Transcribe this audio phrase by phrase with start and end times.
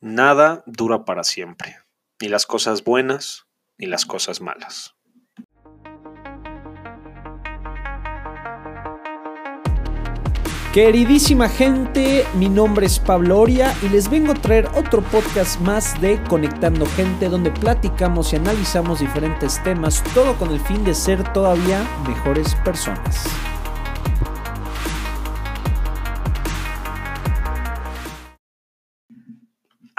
[0.00, 1.76] Nada dura para siempre,
[2.20, 3.46] ni las cosas buenas
[3.78, 4.94] ni las cosas malas.
[10.72, 16.00] Queridísima gente, mi nombre es Pablo Oria y les vengo a traer otro podcast más
[16.00, 21.32] de Conectando Gente donde platicamos y analizamos diferentes temas, todo con el fin de ser
[21.32, 23.26] todavía mejores personas.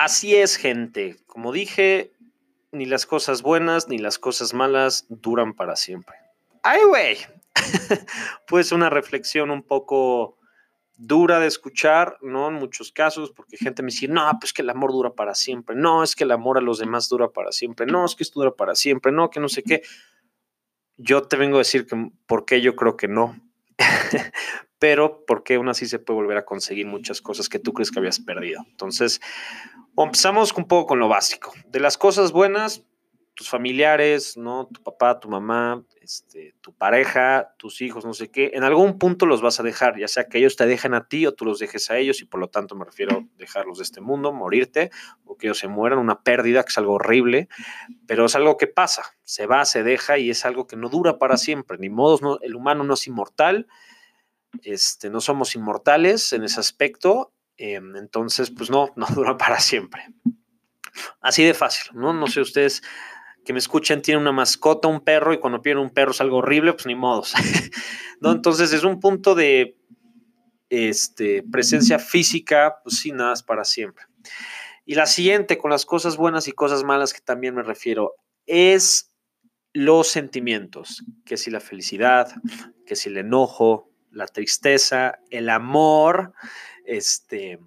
[0.10, 1.18] Así es, gente.
[1.28, 2.14] Como dije,
[2.72, 6.16] ni las cosas buenas ni las cosas malas duran para siempre.
[6.64, 7.18] ¡Ay, güey!
[8.48, 10.40] pues una reflexión un poco
[10.98, 12.48] dura de escuchar, ¿no?
[12.48, 15.76] En muchos casos, porque gente me dice, no, pues que el amor dura para siempre,
[15.76, 18.40] no, es que el amor a los demás dura para siempre, no, es que esto
[18.40, 19.84] dura para siempre, no, que no sé qué.
[20.98, 23.40] Yo te vengo a decir que por qué yo creo que no.
[24.80, 28.00] pero porque aún así se puede volver a conseguir muchas cosas que tú crees que
[28.00, 28.62] habías perdido.
[28.70, 29.22] Entonces,
[29.98, 31.54] empezamos un poco con lo básico.
[31.68, 32.86] De las cosas buenas,
[33.40, 34.68] tus familiares, ¿no?
[34.68, 39.26] Tu papá, tu mamá, este, tu pareja, tus hijos, no sé qué, en algún punto
[39.26, 41.58] los vas a dejar, ya sea que ellos te dejen a ti o tú los
[41.58, 44.92] dejes a ellos, y por lo tanto me refiero dejarlos de este mundo, morirte,
[45.24, 47.48] o que ellos se mueran, una pérdida, que es algo horrible,
[48.08, 51.18] pero es algo que pasa, se va, se deja y es algo que no dura
[51.18, 53.68] para siempre, ni modos, no, el humano no es inmortal,
[54.64, 60.08] este, no somos inmortales en ese aspecto, em, entonces, pues no, no dura para siempre.
[61.22, 62.14] Así de fácil, ¿no?
[62.14, 62.82] No sé, ustedes
[63.46, 66.38] que me escuchan tienen una mascota, un perro, y cuando pierden un perro es algo
[66.38, 67.34] horrible, pues ni modos.
[68.20, 68.32] ¿no?
[68.32, 69.78] Entonces, es un punto de
[70.70, 74.06] este, presencia física, pues sí, nada es para siempre.
[74.86, 79.14] Y la siguiente, con las cosas buenas y cosas malas que también me refiero, es
[79.74, 82.34] los sentimientos, que si la felicidad,
[82.86, 86.34] que si el enojo, la tristeza, el amor,
[86.86, 87.60] este,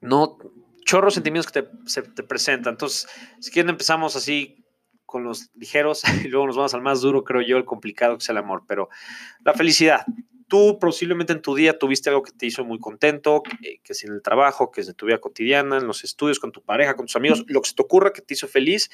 [0.00, 0.38] no,
[0.84, 2.74] chorros sentimientos que te, se te presentan.
[2.74, 3.08] Entonces,
[3.40, 4.64] si quieren empezamos así
[5.04, 8.22] con los ligeros y luego nos vamos al más duro, creo yo, el complicado que
[8.22, 8.88] es el amor, pero
[9.44, 10.04] la felicidad.
[10.48, 14.04] Tú posiblemente en tu día tuviste algo que te hizo muy contento, que, que es
[14.04, 16.96] en el trabajo, que es de tu vida cotidiana, en los estudios, con tu pareja,
[16.96, 18.90] con tus amigos, lo que se te ocurra que te hizo feliz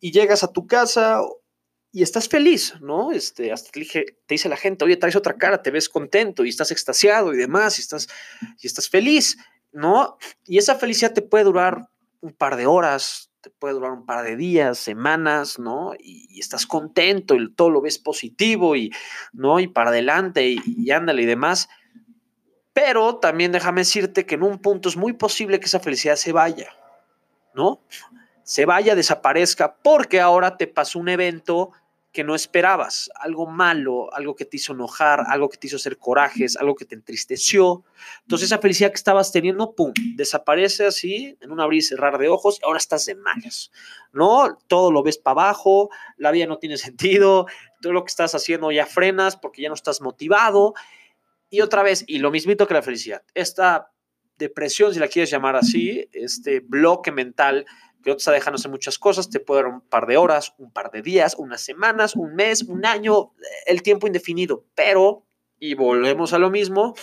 [0.00, 1.20] y llegas a tu casa
[1.92, 3.10] y estás feliz, ¿no?
[3.12, 6.44] Este, hasta te, dije, te dice la gente, oye, traes otra cara, te ves contento
[6.44, 8.08] y estás extasiado y demás, y estás,
[8.60, 9.38] y estás feliz,
[9.72, 10.16] ¿no?
[10.46, 11.88] Y esa felicidad te puede durar
[12.20, 15.92] un par de horas, te puede durar un par de días, semanas, ¿no?
[15.98, 18.92] Y, estás contento y todo lo ves positivo y,
[19.32, 19.58] ¿no?
[19.58, 21.68] Y para adelante y, y ándale y demás.
[22.72, 26.32] Pero también déjame decirte que en un punto es muy posible que esa felicidad se
[26.32, 26.70] vaya,
[27.54, 27.82] ¿no?
[28.50, 31.70] Se vaya, desaparezca, porque ahora te pasó un evento
[32.10, 35.98] que no esperabas, algo malo, algo que te hizo enojar, algo que te hizo hacer
[35.98, 37.84] corajes, algo que te entristeció.
[38.22, 42.26] Entonces esa felicidad que estabas teniendo, ¡pum!, desaparece así en un abrir y cerrar de
[42.26, 43.70] ojos y ahora estás de malas,
[44.12, 44.58] ¿no?
[44.66, 47.46] Todo lo ves para abajo, la vida no tiene sentido,
[47.80, 50.74] todo lo que estás haciendo ya frenas porque ya no estás motivado.
[51.50, 53.92] Y otra vez, y lo mismito que la felicidad, esta
[54.38, 57.64] depresión, si la quieres llamar así, este bloque mental
[58.04, 61.02] está dejando hacer muchas cosas, te puede dar un par de horas, un par de
[61.02, 63.32] días, unas semanas, un mes, un año,
[63.66, 65.26] el tiempo indefinido, pero,
[65.58, 66.94] y volvemos a lo mismo,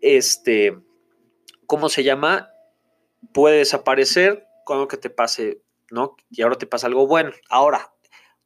[0.00, 0.78] este,
[1.66, 2.50] ¿cómo se llama?
[3.32, 6.16] Puede desaparecer cuando que te pase, ¿no?
[6.30, 7.32] Y ahora te pasa algo bueno.
[7.48, 7.94] Ahora,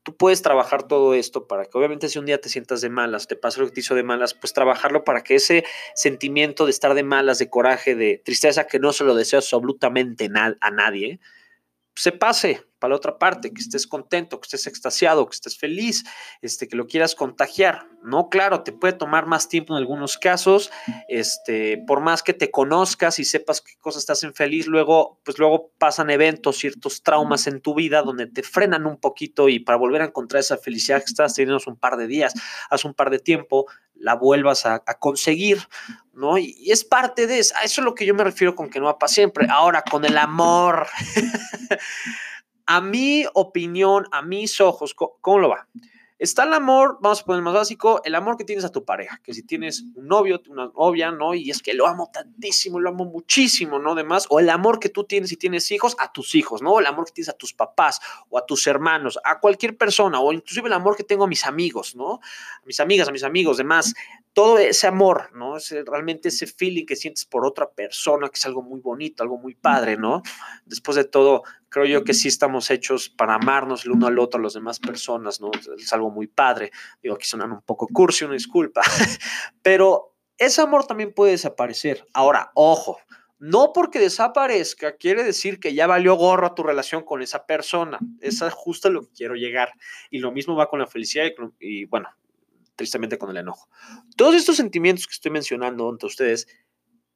[0.03, 3.27] tú puedes trabajar todo esto para que obviamente si un día te sientas de malas,
[3.27, 6.71] te pasa lo que te hizo de malas, pues trabajarlo para que ese sentimiento de
[6.71, 11.21] estar de malas, de coraje, de tristeza, que no se lo deseo absolutamente a nadie,
[11.99, 16.05] se pase para la otra parte, que estés contento, que estés extasiado, que estés feliz,
[16.43, 17.89] este, que lo quieras contagiar.
[18.05, 20.71] No, claro, te puede tomar más tiempo en algunos casos,
[21.09, 25.39] este, por más que te conozcas y sepas qué cosas te hacen feliz, luego, pues
[25.39, 29.77] luego pasan eventos, ciertos traumas en tu vida donde te frenan un poquito y para
[29.77, 32.33] volver a encontrar esa felicidad que estás teniendo hace un par de días,
[32.71, 33.67] hace un par de tiempo,
[34.01, 35.59] la vuelvas a, conseguir,
[36.13, 36.39] ¿no?
[36.39, 38.79] Y, es parte de eso, a eso es lo que yo me refiero con que
[38.79, 39.47] no va para siempre.
[39.51, 40.87] Ahora, con el amor,
[42.67, 45.69] a mi opinión, a mis ojos, ¿cómo, lo va?
[46.19, 49.20] Está el amor, vamos a poner más básico, el amor que tienes a tu pareja,
[49.23, 51.32] que si tienes un novio, una novia, ¿no?
[51.32, 53.93] Y es que lo amo tantísimo, lo amo muchísimo, ¿no?
[53.93, 56.73] Además, o el amor que tú tienes si tienes hijos, a tus hijos, ¿no?
[56.73, 58.00] O el amor que tienes a tus papás
[58.31, 61.47] o a tus hermanos, a cualquier persona, o inclusive el amor que tengo a mis
[61.47, 62.15] amigos, ¿no?
[62.15, 63.94] A mis amigas, a mis amigos, demás
[64.38, 65.56] todo ese amor, ¿no?
[65.85, 69.56] Realmente ese feeling que sientes por otra persona, que es algo muy bonito, algo muy
[69.56, 70.23] padre, ¿no?
[70.64, 74.38] Después de todo, creo yo que sí estamos hechos para amarnos el uno al otro,
[74.38, 75.50] a las demás personas, ¿no?
[75.76, 76.70] Es algo muy padre.
[77.02, 78.81] Digo, aquí suenan un poco cursi, una disculpa,
[79.62, 82.06] pero ese amor también puede desaparecer.
[82.12, 83.00] Ahora, ojo,
[83.41, 87.99] No porque desaparezca quiere decir que ya valió gorro tu relación con esa persona.
[88.20, 89.73] Esa es justo lo que quiero llegar.
[90.11, 92.08] Y lo mismo va con la felicidad y, y bueno,
[92.79, 93.69] tristemente con el enojo.
[94.17, 96.47] Todos estos sentimientos que estoy mencionando ante ustedes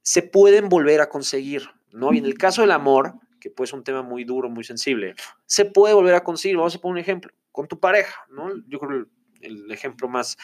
[0.03, 2.13] se pueden volver a conseguir, ¿no?
[2.13, 5.15] Y en el caso del amor, que puede ser un tema muy duro, muy sensible,
[5.47, 6.57] se puede volver a conseguir.
[6.57, 8.51] Vamos a poner un ejemplo, con tu pareja, ¿no?
[8.67, 9.07] Yo creo
[9.41, 10.37] que el, ejemplo más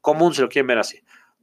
[0.00, 1.00] común, se lo quieren ver así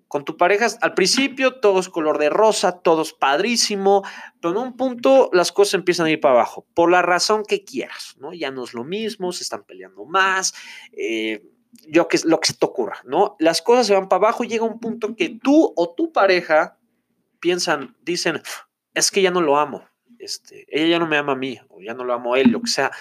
[0.10, 4.04] con tu pareja, al principio todo es color de rosa, todo es padrísimo,
[4.42, 7.63] pero en un punto las cosas empiezan a ir para abajo, por la razón que
[7.63, 8.33] quieras, ¿no?
[8.33, 10.54] Ya no es lo mismo, se están peleando más,
[10.92, 11.45] eh,
[11.88, 13.35] yo que lo que se te ocurra, ¿no?
[13.39, 16.77] Las cosas se van para abajo y llega un punto que tú o tu pareja
[17.39, 18.41] piensan, dicen,
[18.94, 19.88] es que ya no lo amo,
[20.19, 22.51] este, ella ya no me ama a mí, o ya no lo amo a él,
[22.51, 22.91] lo que sea,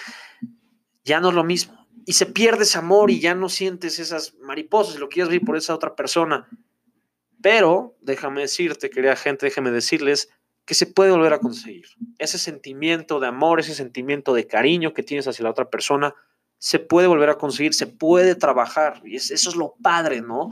[1.03, 1.87] ya no es lo mismo.
[2.05, 5.55] Y se pierde ese amor y ya no sientes esas mariposas, lo quieres ver por
[5.55, 6.47] esa otra persona.
[7.41, 10.29] Pero déjame decirte, querida gente, déjame decirles
[10.65, 11.85] que se puede volver a conseguir.
[12.17, 16.15] Ese sentimiento de amor, ese sentimiento de cariño que tienes hacia la otra persona,
[16.63, 19.01] se puede volver a conseguir, se puede trabajar.
[19.03, 20.51] Y eso es lo padre, ¿no?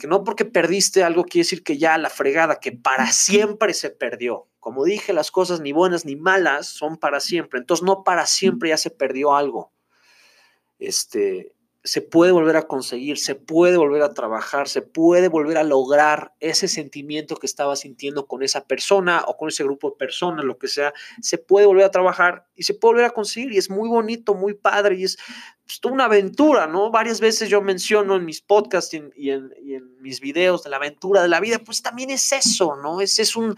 [0.00, 3.90] Que no porque perdiste algo quiere decir que ya la fregada, que para siempre se
[3.90, 4.48] perdió.
[4.58, 7.60] Como dije, las cosas ni buenas ni malas son para siempre.
[7.60, 9.70] Entonces, no para siempre ya se perdió algo.
[10.80, 11.54] Este,
[11.86, 16.32] se puede volver a conseguir, se puede volver a trabajar, se puede volver a lograr
[16.40, 20.56] ese sentimiento que estaba sintiendo con esa persona o con ese grupo de personas, lo
[20.56, 23.68] que sea, se puede volver a trabajar y se puede volver a conseguir y es
[23.68, 25.18] muy bonito, muy padre y es
[25.66, 26.90] pues, una aventura, ¿no?
[26.90, 29.52] Varias veces yo menciono en mis podcasts y en,
[30.00, 33.02] mis videos de la aventura de la vida, pues también es eso, ¿no?
[33.02, 33.56] Es, es un,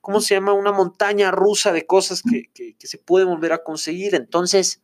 [0.00, 0.54] ¿cómo se llama?
[0.54, 4.14] Una montaña rusa de cosas que, que se pueden volver a conseguir.
[4.14, 4.82] Entonces,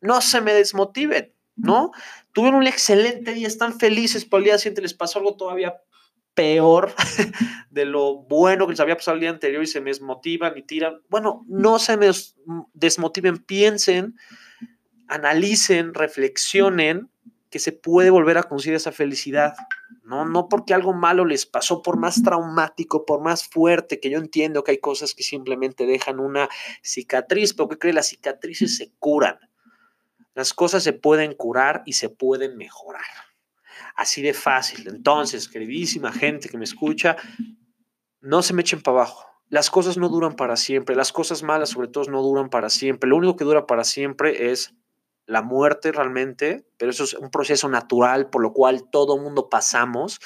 [0.00, 1.92] no se me desmotiven ¿no?
[2.32, 5.74] Tuvieron un excelente día, están felices, pero al día siguiente les pasó algo todavía
[6.34, 6.92] peor
[7.70, 10.62] de lo bueno que les había pasado el día anterior y se me desmotivan y
[10.62, 11.00] tiran.
[11.08, 12.10] Bueno, no se me
[12.72, 14.16] desmotiven, piensen,
[15.08, 17.08] analicen, reflexionen
[17.50, 19.54] que se puede volver a conseguir esa felicidad.
[20.02, 24.18] No, no porque algo malo les pasó, por más traumático, por más fuerte, que yo
[24.18, 26.48] entiendo que hay cosas que simplemente dejan una
[26.82, 29.38] cicatriz, pero que cree las cicatrices se curan.
[30.34, 33.02] Las cosas se pueden curar y se pueden mejorar.
[33.96, 34.88] Así de fácil.
[34.88, 37.16] Entonces, queridísima gente que me escucha,
[38.20, 39.26] no se me echen para abajo.
[39.48, 40.96] Las cosas no duran para siempre.
[40.96, 43.08] Las cosas malas, sobre todo, no duran para siempre.
[43.08, 44.74] Lo único que dura para siempre es
[45.26, 50.20] la muerte realmente, pero eso es un proceso natural por lo cual todo mundo pasamos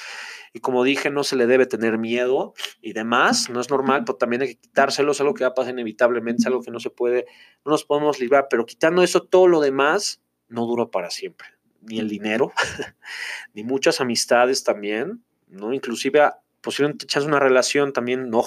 [0.53, 4.17] y como dije, no se le debe tener miedo y demás, no es normal, pero
[4.17, 6.79] también hay que quitárselo, es algo que va a pasar inevitablemente, es algo que no
[6.79, 7.25] se puede,
[7.65, 11.47] no nos podemos librar, pero quitando eso, todo lo demás no dura para siempre,
[11.81, 12.51] ni el dinero,
[13.53, 15.73] ni muchas amistades también, ¿no?
[15.73, 16.31] Inclusive
[16.61, 18.43] posiblemente echas una relación también, no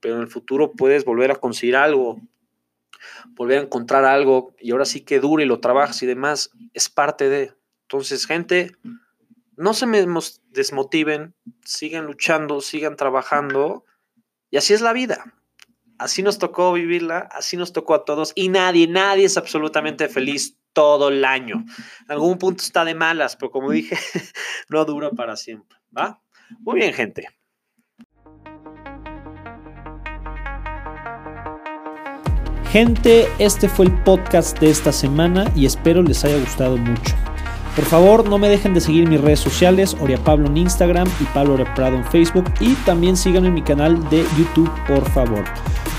[0.00, 2.20] pero en el futuro puedes volver a conseguir algo,
[3.30, 6.88] volver a encontrar algo y ahora sí que dure y lo trabajas y demás, es
[6.88, 7.52] parte de.
[7.82, 8.72] Entonces, gente,
[9.56, 10.04] no se me
[10.50, 13.84] desmotiven, sigan luchando, sigan trabajando
[14.50, 15.34] y así es la vida.
[15.98, 20.58] Así nos tocó vivirla, así nos tocó a todos y nadie, nadie es absolutamente feliz
[20.74, 21.64] todo el año.
[22.04, 23.96] En algún punto está de malas, pero como dije,
[24.68, 26.22] no dura para siempre, ¿va?
[26.60, 27.28] Muy bien, gente.
[32.76, 37.14] Gente, este fue el podcast de esta semana y espero les haya gustado mucho.
[37.74, 41.24] Por favor, no me dejen de seguir mis redes sociales, Oria Pablo en Instagram y
[41.32, 42.44] Pablo Oria Prado en Facebook.
[42.60, 45.42] Y también síganme en mi canal de YouTube, por favor.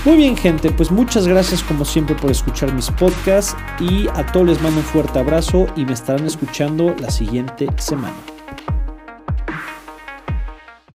[0.04, 3.56] Muy bien, gente, pues muchas gracias como siempre por escuchar mis podcasts.
[3.80, 8.14] Y a todos les mando un fuerte abrazo y me estarán escuchando la siguiente semana.